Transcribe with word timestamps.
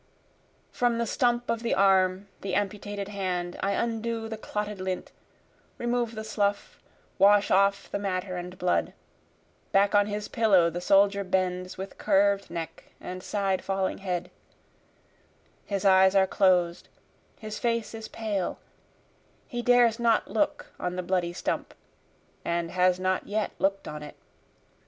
From 0.71 0.97
the 0.97 1.05
stump 1.05 1.47
of 1.47 1.61
the 1.61 1.75
arm, 1.75 2.27
the 2.41 2.55
amputated 2.55 3.09
hand, 3.09 3.55
I 3.61 3.73
undo 3.73 4.27
the 4.27 4.35
clotted 4.35 4.81
lint, 4.81 5.11
remove 5.77 6.15
the 6.15 6.23
slough, 6.23 6.79
wash 7.19 7.51
off 7.51 7.87
the 7.91 7.99
matter 7.99 8.35
and 8.35 8.57
blood, 8.57 8.93
Back 9.71 9.93
on 9.93 10.07
his 10.07 10.27
pillow 10.27 10.71
the 10.71 10.81
soldier 10.81 11.23
bends 11.23 11.77
with 11.77 11.99
curv'd 11.99 12.49
neck 12.49 12.85
and 12.99 13.21
side 13.21 13.63
falling 13.63 13.99
head, 13.99 14.31
His 15.67 15.85
eyes 15.85 16.15
are 16.15 16.25
closed, 16.25 16.89
his 17.37 17.59
face 17.59 17.93
is 17.93 18.07
pale, 18.07 18.57
he 19.47 19.61
dares 19.61 19.99
not 19.99 20.27
look 20.27 20.73
on 20.79 20.95
the 20.95 21.03
bloody 21.03 21.31
stump, 21.31 21.75
And 22.43 22.71
has 22.71 22.99
not 22.99 23.27
yet 23.27 23.51
look'd 23.59 23.87
on 23.87 24.01
it. 24.01 24.15